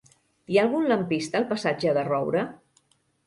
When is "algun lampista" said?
0.67-1.37